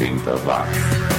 [0.00, 1.10] 80 watts.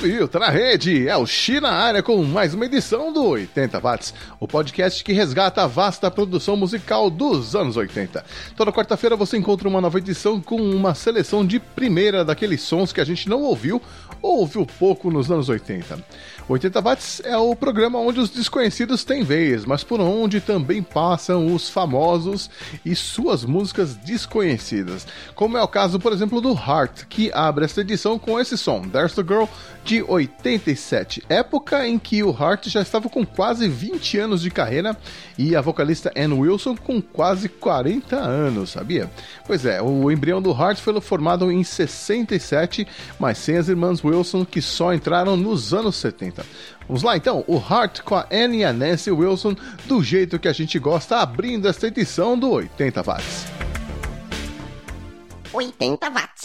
[0.00, 1.06] subiu, tá na rede.
[1.06, 5.62] É o China área com mais uma edição do 80 Watts, o podcast que resgata
[5.62, 8.24] a vasta produção musical dos anos 80.
[8.56, 13.00] Toda quarta-feira você encontra uma nova edição com uma seleção de primeira daqueles sons que
[13.02, 13.82] a gente não ouviu
[14.22, 16.02] ou ouviu pouco nos anos 80.
[16.50, 21.54] 80 Watts é o programa onde os desconhecidos têm vez, mas por onde também passam
[21.54, 22.50] os famosos
[22.84, 25.06] e suas músicas desconhecidas.
[25.36, 28.82] Como é o caso, por exemplo, do Heart, que abre esta edição com esse som,
[28.82, 29.44] There's the Girl,
[29.84, 34.96] de 87, época em que o Heart já estava com quase 20 anos de carreira
[35.38, 39.08] e a vocalista Ann Wilson com quase 40 anos, sabia?
[39.46, 42.86] Pois é, o embrião do Heart foi formado em 67,
[43.18, 46.39] mas sem as irmãs Wilson que só entraram nos anos 70.
[46.86, 49.54] Vamos lá então, o Heart com a Annie e a Nancy Wilson,
[49.86, 53.46] do jeito que a gente gosta, abrindo esta edição do 80 Watts.
[55.52, 56.44] 80 Watts.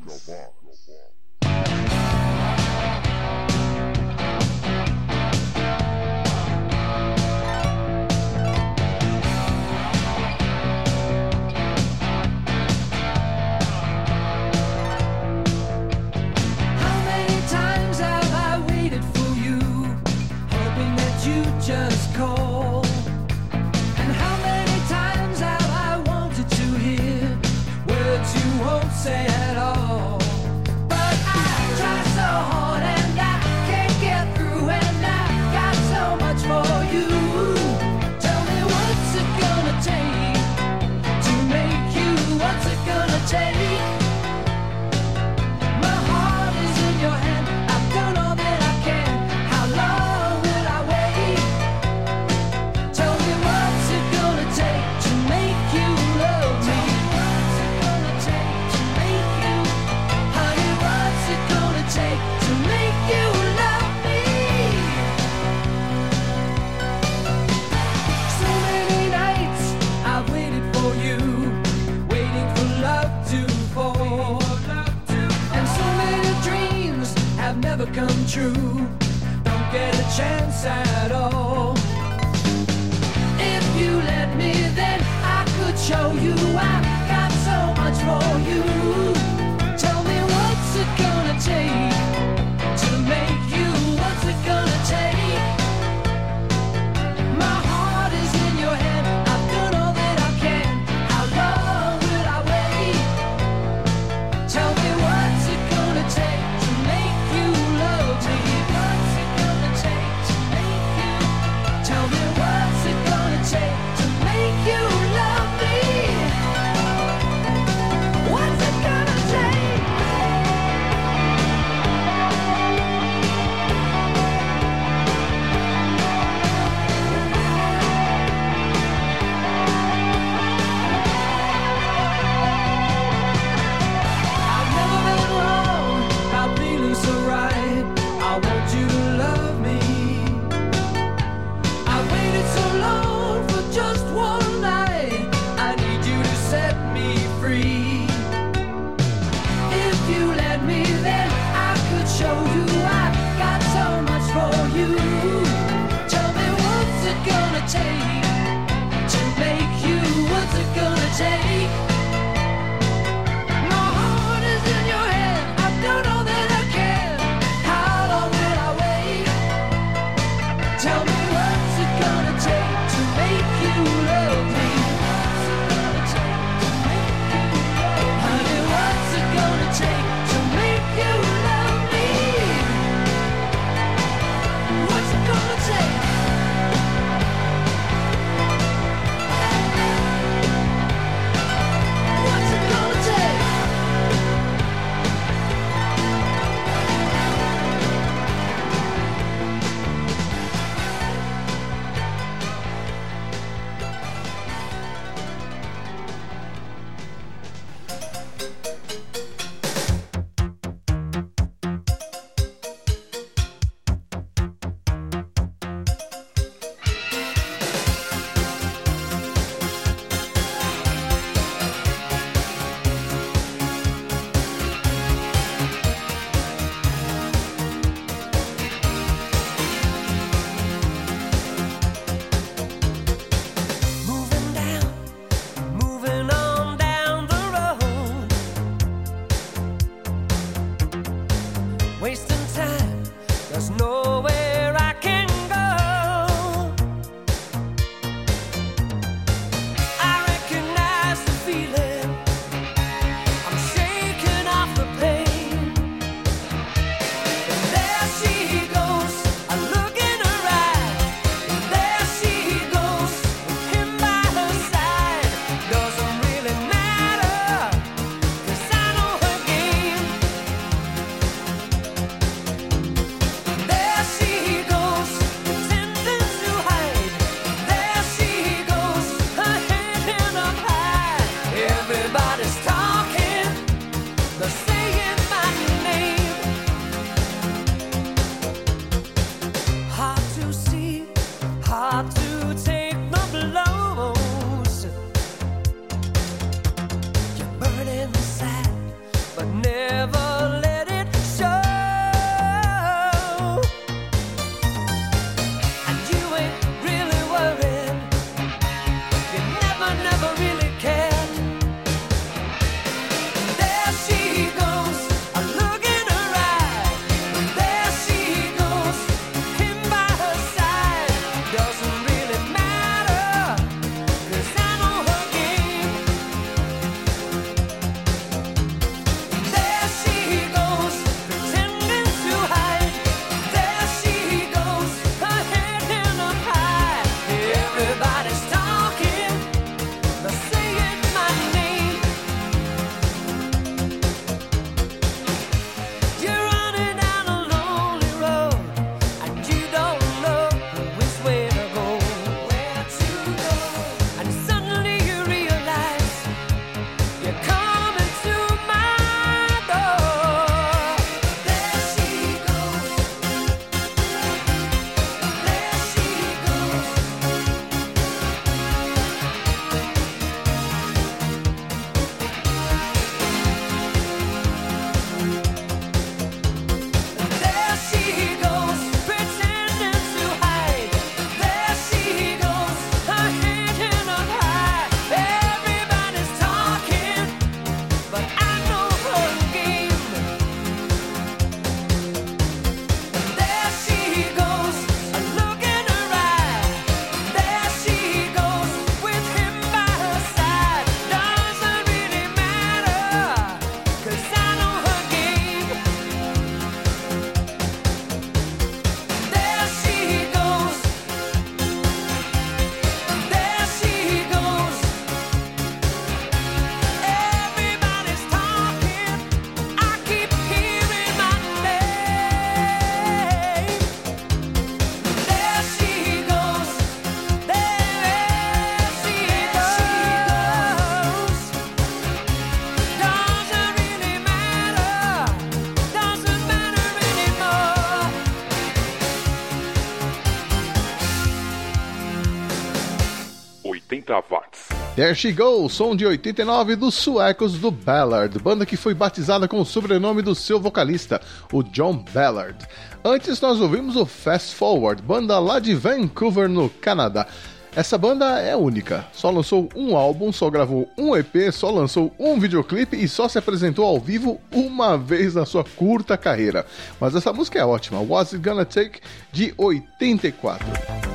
[443.91, 444.69] 80 watts.
[444.95, 449.59] There She Goes, som de 89 dos suecos do Ballard, banda que foi batizada com
[449.59, 451.21] o sobrenome do seu vocalista,
[451.51, 452.65] o John Ballard.
[453.03, 457.27] Antes nós ouvimos o Fast Forward, banda lá de Vancouver, no Canadá.
[457.73, 462.37] Essa banda é única, só lançou um álbum, só gravou um EP, só lançou um
[462.37, 466.65] videoclipe e só se apresentou ao vivo uma vez na sua curta carreira.
[466.99, 468.99] Mas essa música é ótima, What's It Gonna Take,
[469.31, 471.10] de 84.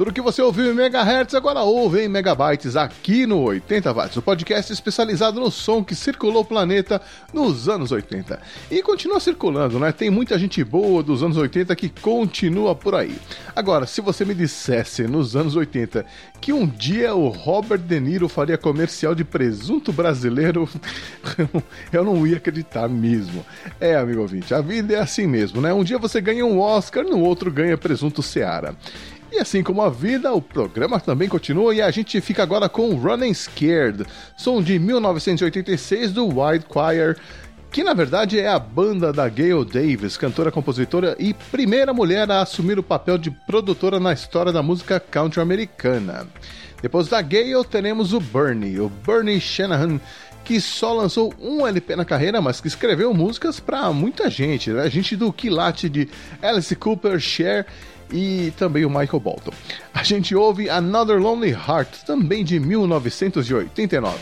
[0.00, 4.22] Tudo que você ouviu em megahertz agora ouve em megabytes aqui no 80 watts, o
[4.22, 7.02] podcast especializado no som que circulou o planeta
[7.34, 8.40] nos anos 80.
[8.70, 9.92] E continua circulando, né?
[9.92, 13.14] Tem muita gente boa dos anos 80 que continua por aí.
[13.54, 16.06] Agora, se você me dissesse nos anos 80
[16.40, 20.66] que um dia o Robert De Niro faria comercial de presunto brasileiro,
[21.92, 23.44] eu não ia acreditar mesmo.
[23.78, 25.74] É, amigo ouvinte, a vida é assim mesmo, né?
[25.74, 28.74] Um dia você ganha um Oscar, no outro ganha presunto Seara.
[29.32, 32.96] E assim como a vida, o programa também continua e a gente fica agora com
[32.96, 34.04] Running Scared,
[34.36, 37.16] som de 1986 do White Choir,
[37.70, 42.42] que na verdade é a banda da Gail Davis, cantora, compositora e primeira mulher a
[42.42, 46.26] assumir o papel de produtora na história da música country americana.
[46.82, 50.00] Depois da Gail, teremos o Bernie, o Bernie Shanahan,
[50.42, 54.90] que só lançou um LP na carreira, mas que escreveu músicas para muita gente, né?
[54.90, 56.08] gente do quilate de
[56.42, 57.66] Alice Cooper, Cher
[58.12, 59.52] e também o Michael Bolton.
[59.92, 64.18] A gente ouve Another Lonely Heart, também de 1989.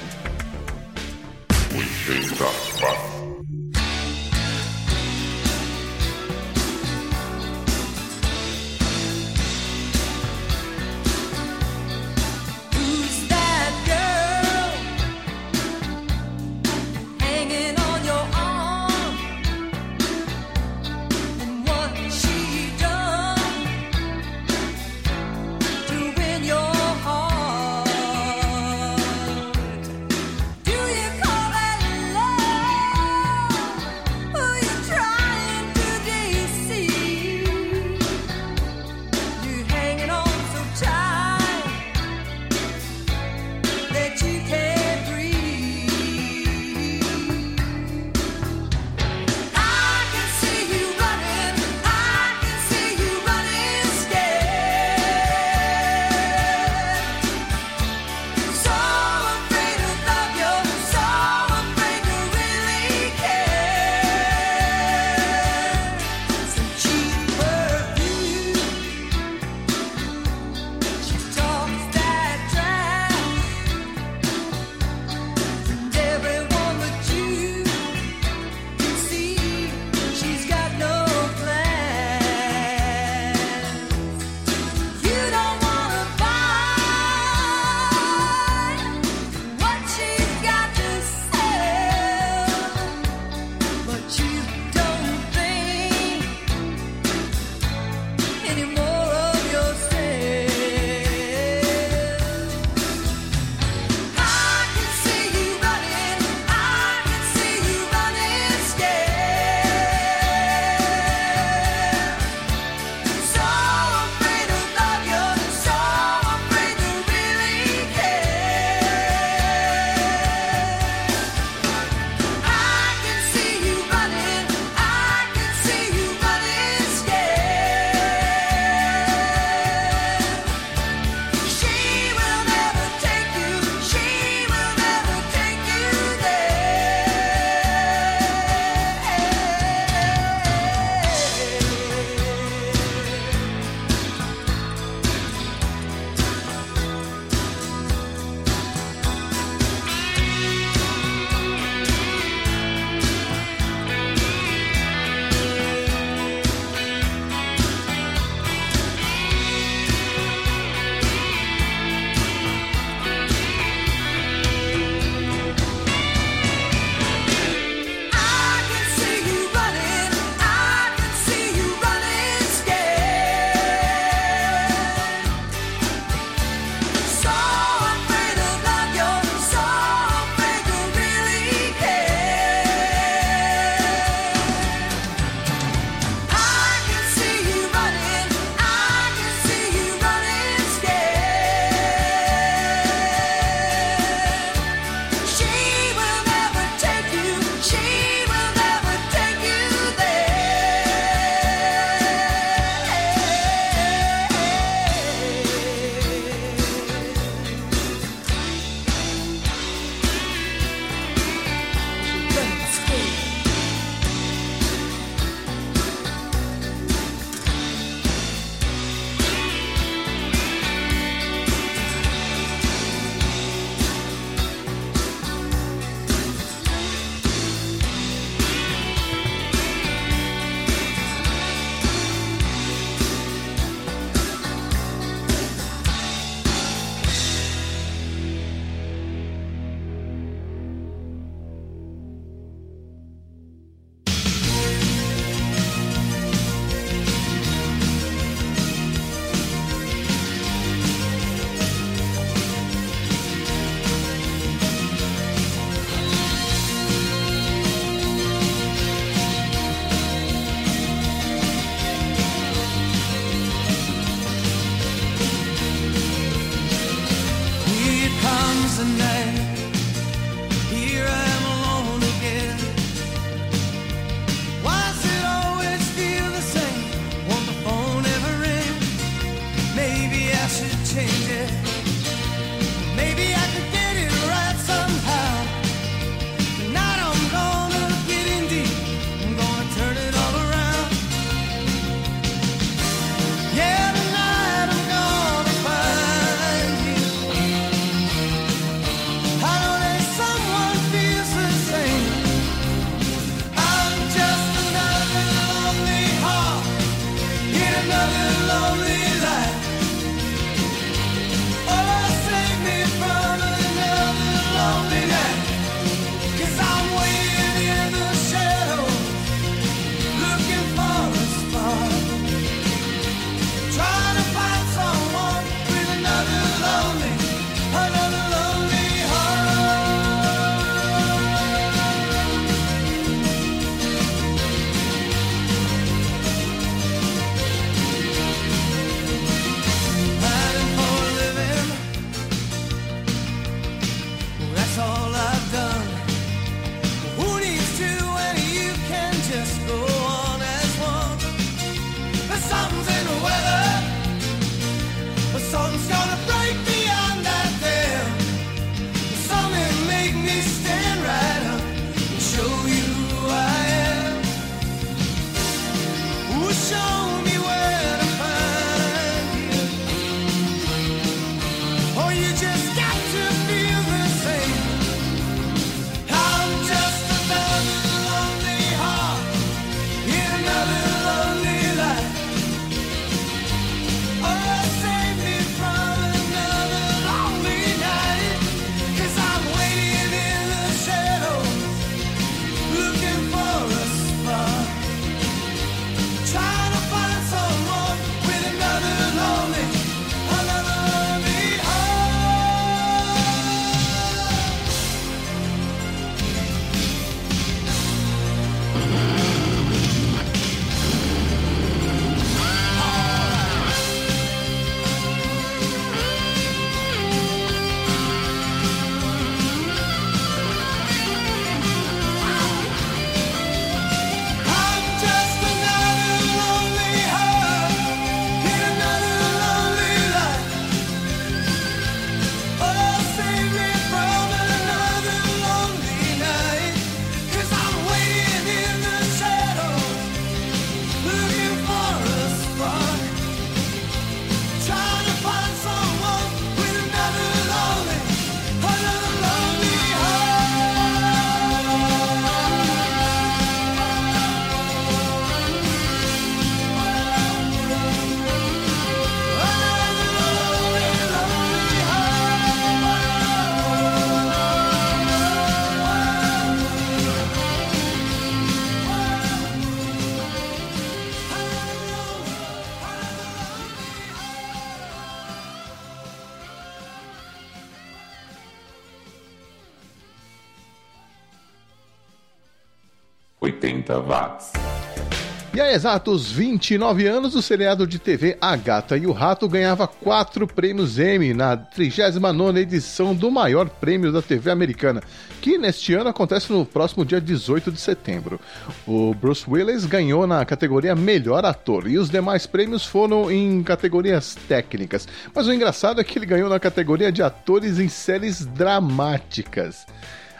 [485.78, 490.98] Exatos 29 anos, o seriado de TV A Gata e o Rato ganhava quatro prêmios
[490.98, 495.00] Emmy na 39ª edição do maior prêmio da TV americana,
[495.40, 498.40] que neste ano acontece no próximo dia 18 de setembro.
[498.88, 504.36] O Bruce Willis ganhou na categoria Melhor Ator e os demais prêmios foram em categorias
[504.48, 505.06] técnicas.
[505.32, 509.86] Mas o engraçado é que ele ganhou na categoria de atores em séries dramáticas.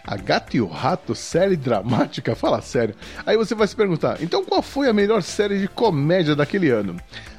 [0.05, 2.35] A Gata e o Rato, série dramática?
[2.37, 2.95] Fala sério.
[3.27, 6.97] Aí você vai se perguntar, então qual foi a melhor série de comédia daquele ano?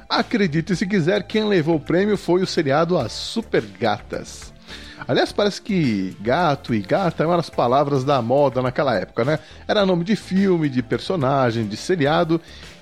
[0.08, 4.52] Acredite se quiser, quem levou o prêmio foi o seriado As Super Gatas.
[5.06, 9.38] Aliás, parece que gato e gata eram as palavras da moda naquela época, né?
[9.66, 12.40] Era nome de filme, de personagem, de seriado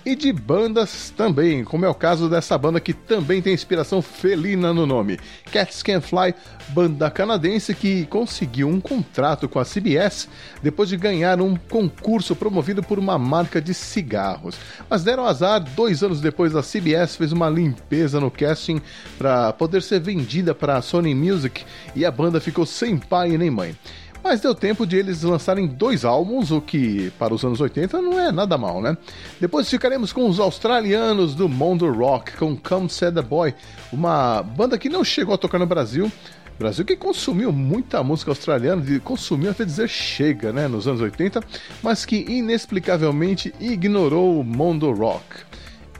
[0.08, 4.72] e de bandas também, como é o caso dessa banda que também tem inspiração felina
[4.72, 5.18] no nome.
[5.52, 6.34] Cats Can Fly,
[6.70, 10.26] banda canadense que conseguiu um contrato com a CBS
[10.62, 14.56] depois de ganhar um concurso promovido por uma marca de cigarros.
[14.88, 18.80] Mas deram azar, dois anos depois a CBS fez uma limpeza no casting
[19.18, 23.50] para poder ser vendida para a Sony Music e a banda ficou sem pai nem
[23.50, 23.76] mãe.
[24.22, 28.18] Mas deu tempo de eles lançarem dois álbuns, o que para os anos 80 não
[28.18, 28.96] é nada mal, né?
[29.40, 33.54] Depois ficaremos com os australianos do Mondo Rock, com Come Said the Boy,
[33.92, 36.10] uma banda que não chegou a tocar no Brasil.
[36.58, 41.40] Brasil que consumiu muita música australiana, consumiu até dizer chega, né, nos anos 80,
[41.80, 45.46] mas que inexplicavelmente ignorou o Mondo Rock.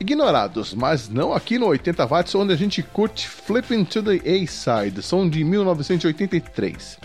[0.01, 5.01] Ignorados, mas não aqui no 80 watts, onde a gente curte Flipping to the A-Side,
[5.03, 6.99] som de 1983.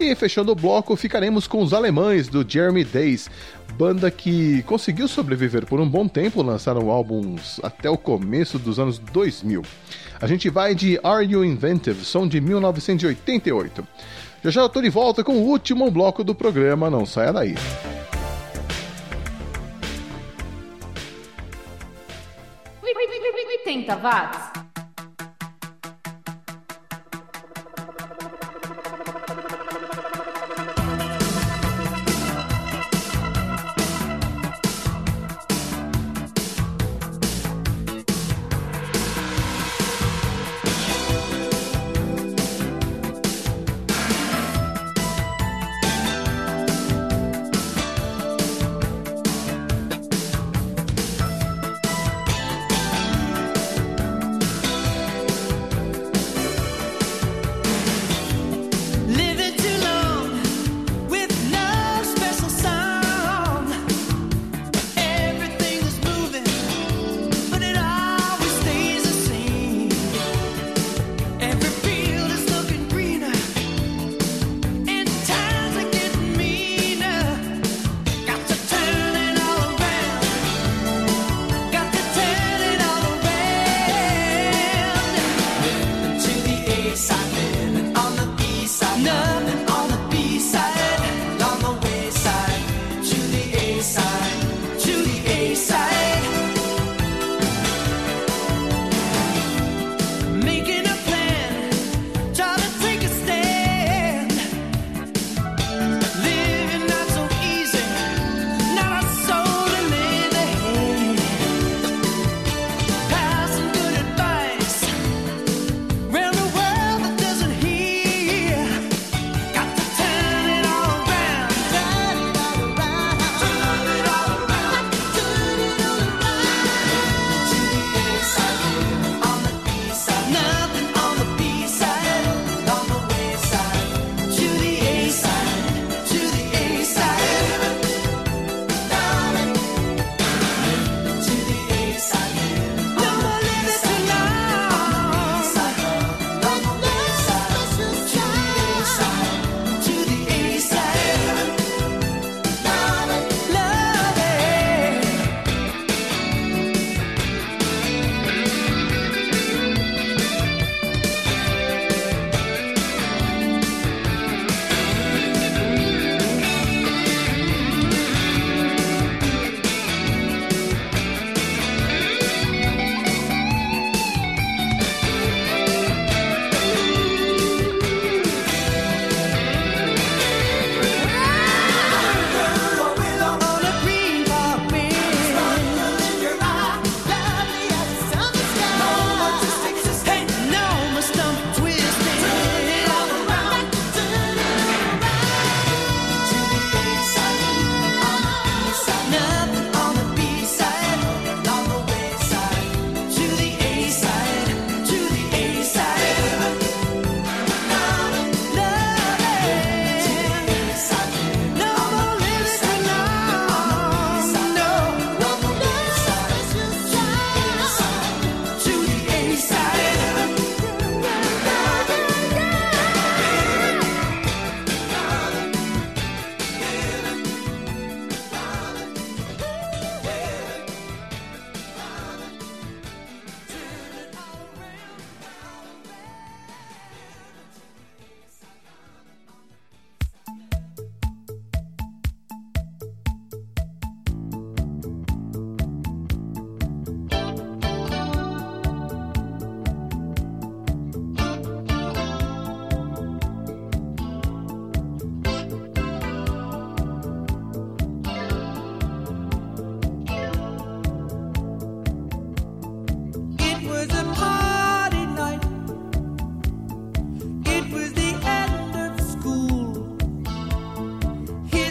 [0.00, 3.28] E fechando o bloco, ficaremos com os alemães do Jeremy Days,
[3.76, 8.98] banda que conseguiu sobreviver por um bom tempo, lançaram álbuns até o começo dos anos
[8.98, 9.62] 2000.
[10.18, 13.86] A gente vai de Are You Inventive, som de 1988.
[14.42, 17.54] Já já tô de volta com o último bloco do programa, não saia daí.
[23.70, 24.69] 80 watts.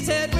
[0.10, 0.39] said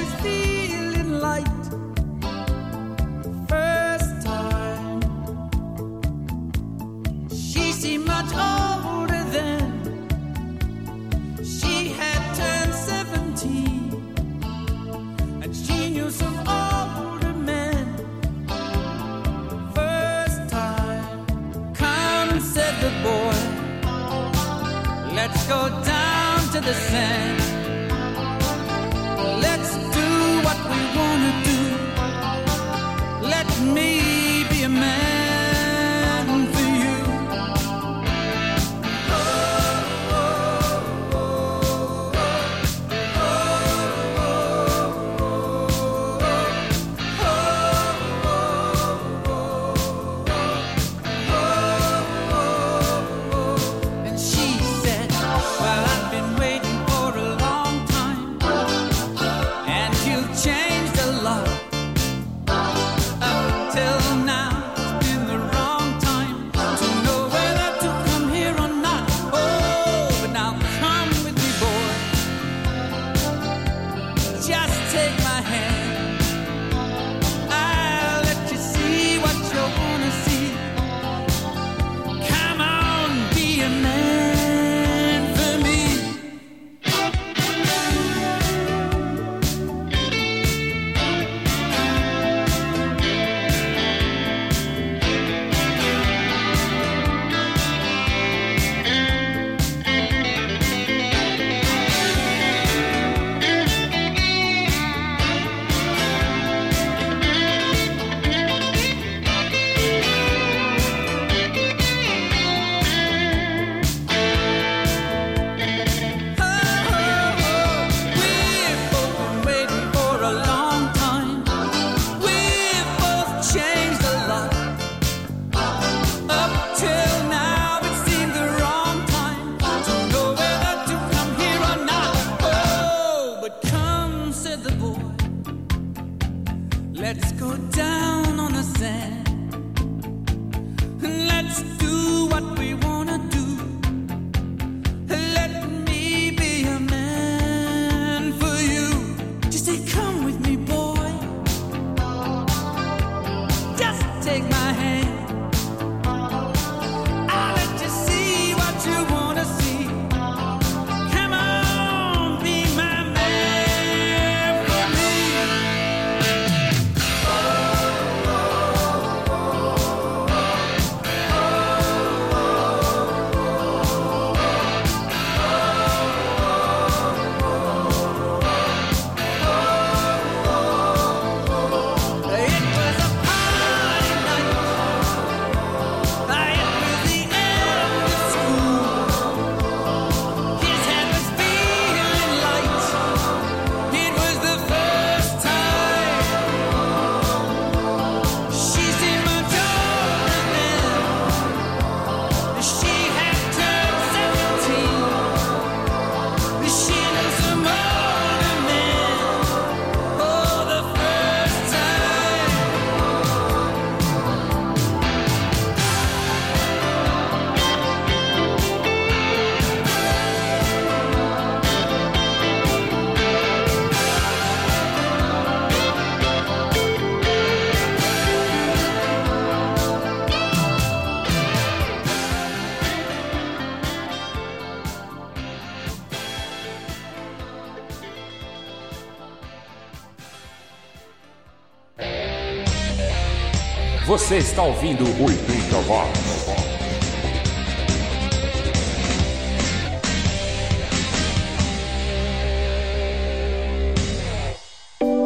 [244.30, 246.46] Você está ouvindo 80 Watts.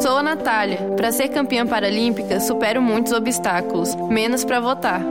[0.01, 0.77] Sou a Natália.
[0.97, 5.03] Para ser campeã paralímpica, supero muitos obstáculos, menos para votar.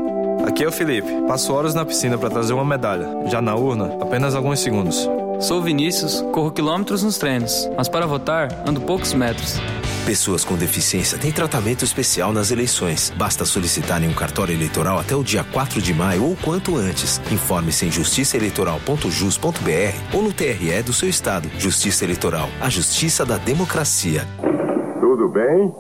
[0.45, 1.09] Aqui é o Felipe.
[1.29, 3.07] Passo horas na piscina para trazer uma medalha.
[3.27, 5.09] Já na urna, apenas alguns segundos.
[5.39, 9.61] Sou Vinícius, corro quilômetros nos treinos, mas para votar, ando poucos metros.
[10.05, 13.11] Pessoas com deficiência têm tratamento especial nas eleições.
[13.17, 17.23] Basta solicitarem um cartório eleitoral até o dia 4 de maio ou quanto antes.
[17.33, 21.49] Informe-se em justiçaeleitoral.jus.br ou no TRE do seu estado.
[21.59, 24.25] Justiça Eleitoral, a justiça da democracia.
[25.01, 25.75] Tudo bem?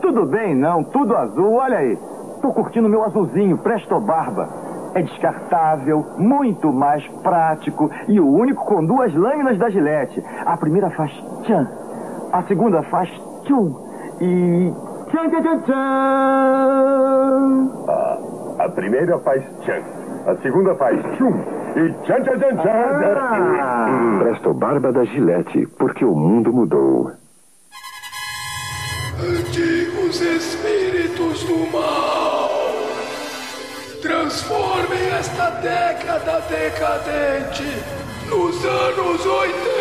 [0.00, 1.98] Tudo bem, não, tudo azul, olha aí.
[2.40, 4.48] Tô curtindo meu azulzinho, Presto Barba.
[4.94, 10.24] É descartável, muito mais prático e o único com duas lâminas da Gillette.
[10.46, 11.12] A primeira faz
[11.42, 11.68] tchan,
[12.32, 13.10] a segunda faz
[13.46, 13.74] tchum
[14.20, 14.72] e
[15.10, 15.74] tchan tchan tchan tchan.
[17.88, 18.18] Ah,
[18.58, 19.82] a primeira faz tchan,
[20.26, 21.34] a segunda faz tchum
[21.76, 23.02] e tchan tchan tchan tchan.
[23.60, 24.18] Ah.
[24.22, 27.12] Presto Barba da Gillette, porque o mundo mudou.
[29.18, 32.50] Antigos espíritos do mal,
[34.02, 37.64] transformem as nesta década decadente,
[38.28, 39.75] nos anos 80.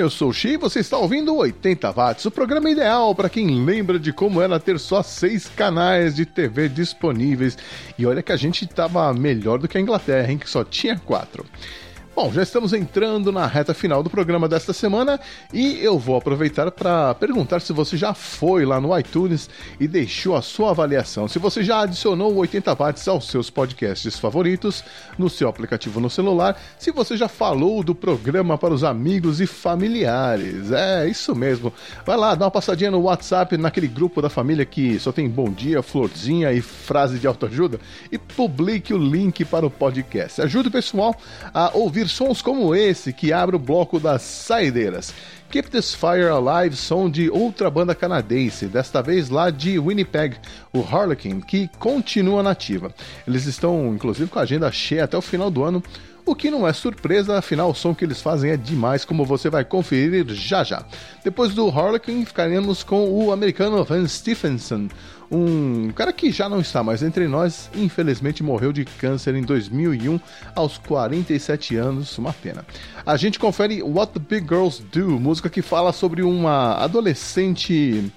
[0.00, 3.62] Eu sou o Xi e você está ouvindo 80 Watts, o programa ideal para quem
[3.62, 7.58] lembra de como era ter só seis canais de TV disponíveis.
[7.98, 10.98] E olha que a gente estava melhor do que a Inglaterra, hein, que só tinha
[10.98, 11.44] quatro.
[12.14, 15.18] Bom, já estamos entrando na reta final do programa desta semana
[15.54, 19.48] e eu vou aproveitar para perguntar se você já foi lá no iTunes
[19.78, 21.28] e deixou a sua avaliação.
[21.28, 24.82] Se você já adicionou o 80 watts aos seus podcasts favoritos
[25.16, 29.46] no seu aplicativo no celular, se você já falou do programa para os amigos e
[29.46, 30.72] familiares.
[30.72, 31.72] É, isso mesmo.
[32.04, 35.48] Vai lá, dá uma passadinha no WhatsApp, naquele grupo da família que só tem bom
[35.48, 37.78] dia, florzinha e frase de autoajuda
[38.10, 40.42] e publique o link para o podcast.
[40.42, 41.14] Ajude o pessoal
[41.54, 45.12] a ouvir sons como esse que abre o bloco das saideiras.
[45.50, 50.36] Keep This Fire Alive, som de outra banda canadense, desta vez lá de Winnipeg,
[50.72, 52.94] o Harlequin, que continua nativa.
[53.26, 55.82] Eles estão, inclusive, com a agenda cheia até o final do ano.
[56.24, 59.50] O que não é surpresa, afinal o som que eles fazem é demais, como você
[59.50, 60.84] vai conferir já já.
[61.24, 64.88] Depois do Harlequin, ficaremos com o americano Van Stephenson,
[65.30, 70.18] um cara que já não está mais entre nós, infelizmente morreu de câncer em 2001
[70.54, 72.66] aos 47 anos, uma pena.
[73.06, 78.10] A gente confere What the Big Girls Do, música que fala sobre uma adolescente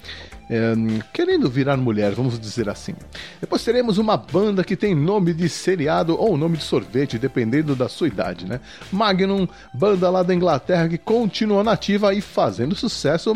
[0.49, 0.73] é,
[1.11, 2.93] querendo virar mulher, vamos dizer assim.
[3.39, 7.87] Depois teremos uma banda que tem nome de seriado ou nome de sorvete, dependendo da
[7.87, 8.59] sua idade, né?
[8.91, 13.35] Magnum, banda lá da Inglaterra que continua nativa e fazendo sucesso,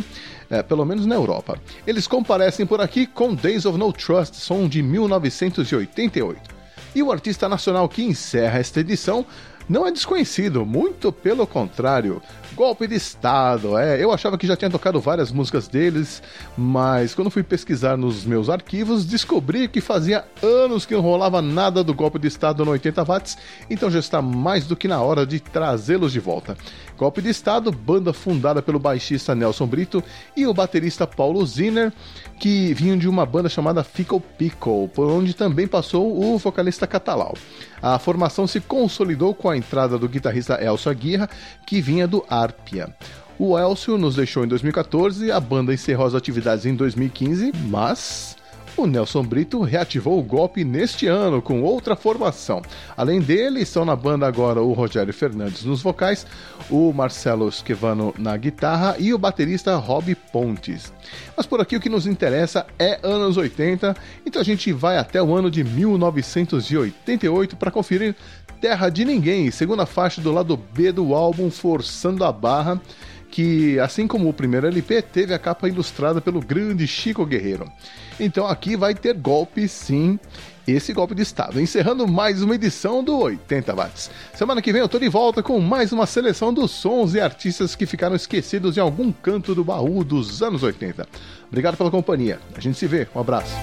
[0.49, 1.57] é, pelo menos na Europa.
[1.85, 6.57] Eles comparecem por aqui com Days of No Trust, som de 1988.
[6.95, 9.25] E o artista nacional que encerra esta edição
[9.69, 12.21] não é desconhecido, muito pelo contrário.
[12.57, 14.03] Golpe de Estado, é.
[14.03, 16.23] Eu achava que já tinha tocado várias músicas deles,
[16.57, 21.83] mas quando fui pesquisar nos meus arquivos, descobri que fazia anos que não rolava nada
[21.83, 23.37] do Golpe de Estado no 80 watts,
[23.69, 26.57] então já está mais do que na hora de trazê-los de volta.
[26.97, 30.03] Golpe de Estado, banda fundada pelo baixista Nelson Brito
[30.35, 31.93] e o baterista Paulo Ziner,
[32.39, 37.35] que vinham de uma banda chamada Fickle Pickle, por onde também passou o vocalista Catalau.
[37.81, 41.27] A formação se consolidou com a entrada do guitarrista Elcio Aguirre,
[41.67, 42.95] que vinha do Arpia.
[43.37, 48.36] O Elcio nos deixou em 2014, a banda encerrou as atividades em 2015, mas
[48.77, 52.61] o Nelson Brito reativou o golpe neste ano com outra formação.
[52.95, 56.27] Além dele, estão na banda agora o Rogério Fernandes nos vocais,
[56.69, 60.93] o Marcelo Schivano na guitarra e o baterista Rob Pontes.
[61.35, 65.21] Mas por aqui o que nos interessa é anos 80, então a gente vai até
[65.21, 68.15] o ano de 1988 para conferir
[68.61, 72.81] Terra de Ninguém, segunda faixa do lado B do álbum Forçando a Barra
[73.29, 77.71] que, assim como o primeiro LP, teve a capa ilustrada pelo grande Chico Guerreiro.
[78.19, 80.19] Então aqui vai ter golpe sim,
[80.67, 81.61] esse golpe de Estado.
[81.61, 84.11] Encerrando mais uma edição do 80 Watts.
[84.33, 87.75] Semana que vem eu tô de volta com mais uma seleção dos sons e artistas
[87.75, 91.07] que ficaram esquecidos em algum canto do baú dos anos 80.
[91.47, 92.39] Obrigado pela companhia.
[92.55, 93.07] A gente se vê.
[93.15, 93.55] Um abraço.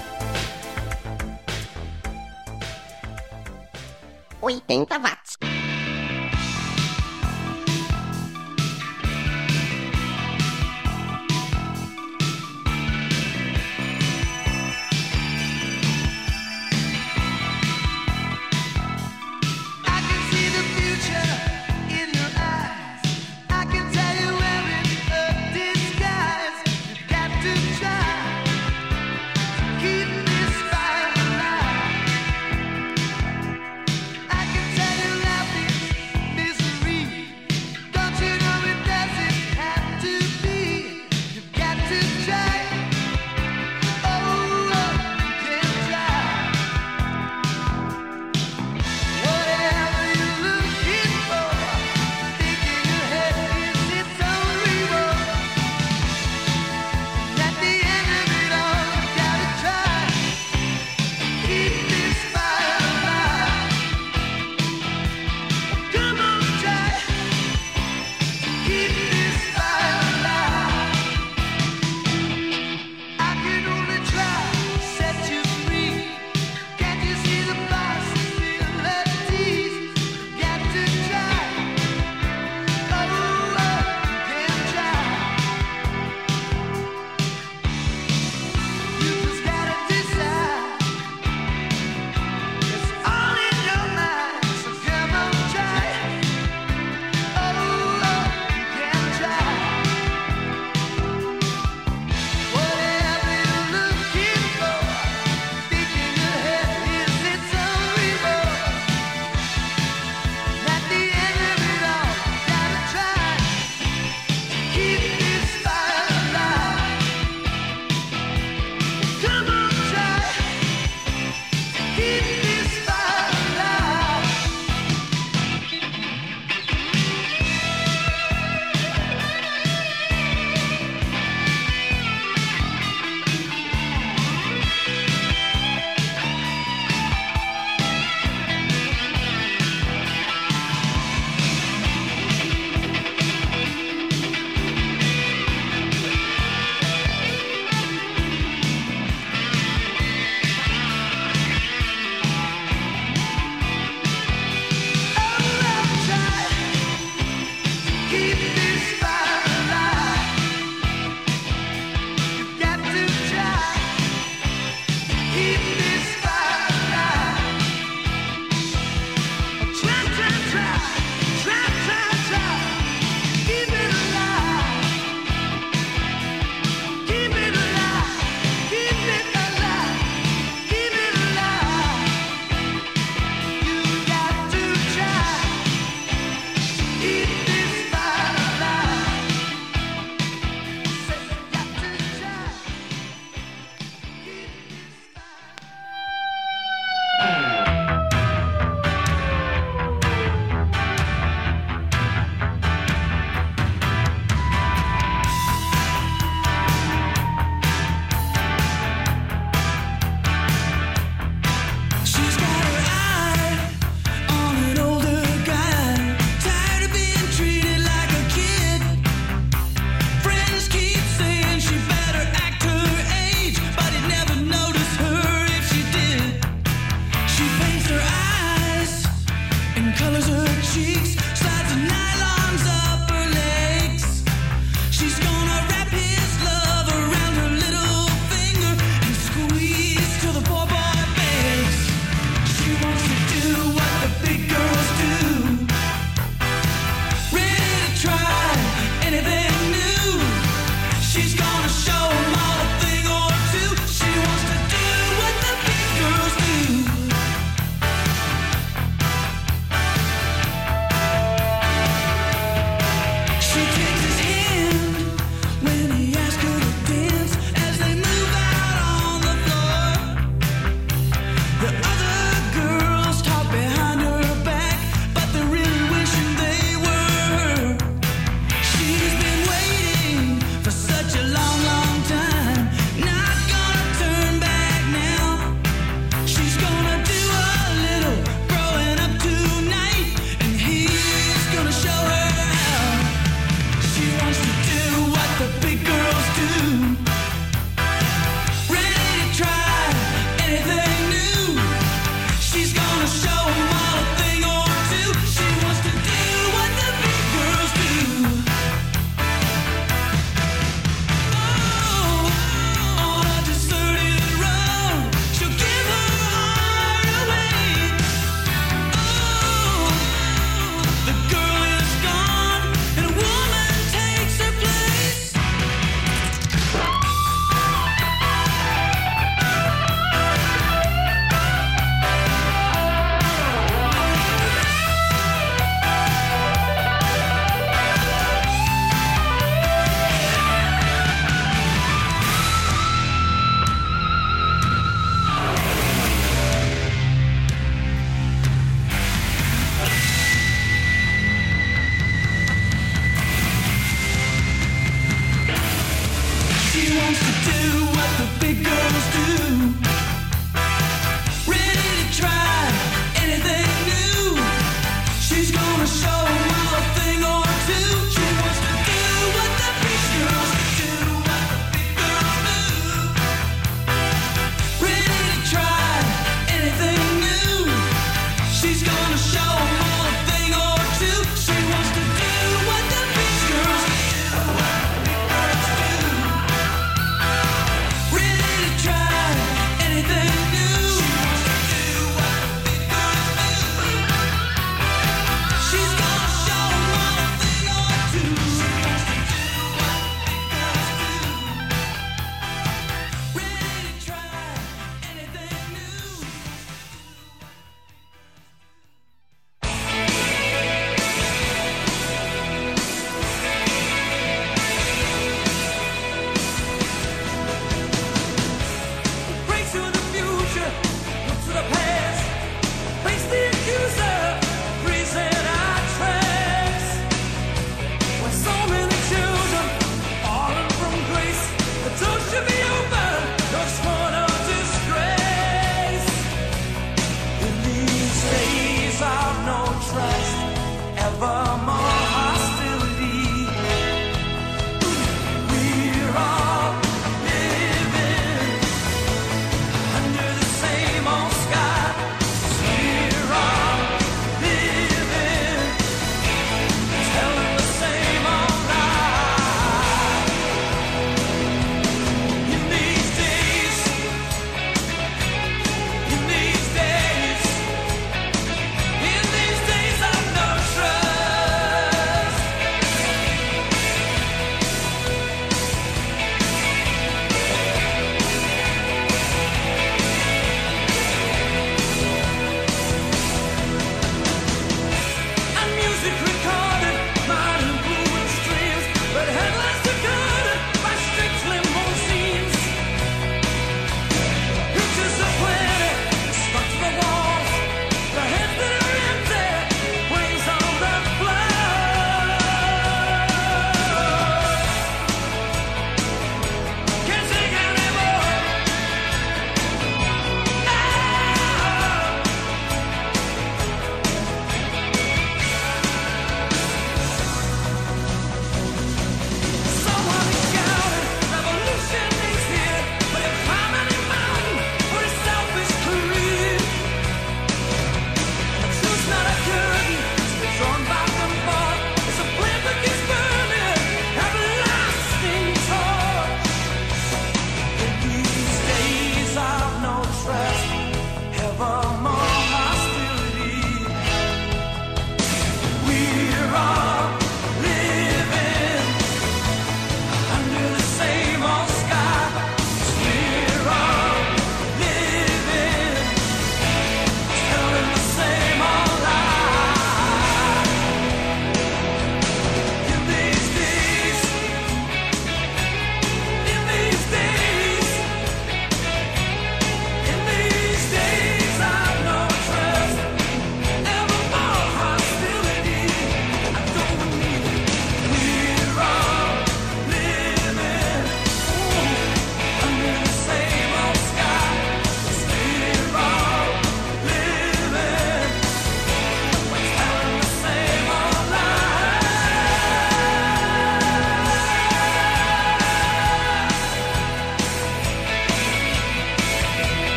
[4.41, 5.54] 80 watts.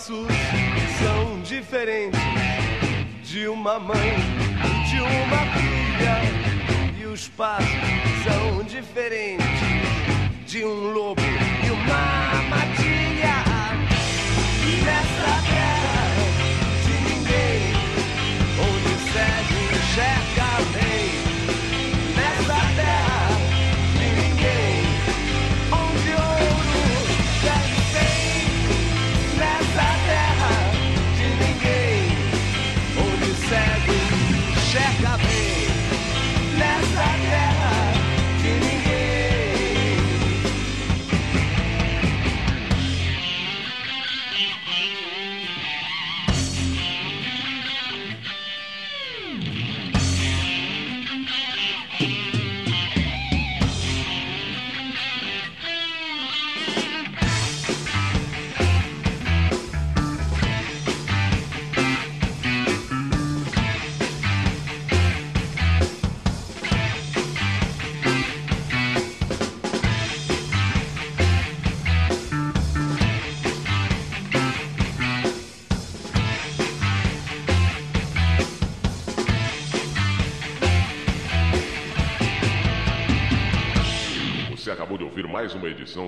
[0.00, 0.26] passos
[0.98, 2.18] são diferentes
[3.22, 4.16] de uma mãe,
[4.88, 6.16] de uma filha.
[6.98, 7.68] E os passos
[8.24, 9.46] são diferentes
[10.46, 13.44] de um lobo e uma matilha.
[14.86, 16.00] Nessa terra
[16.82, 17.74] de ninguém,
[18.58, 20.29] onde segue o chefe.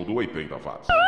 [0.05, 1.02] do 80 Watts.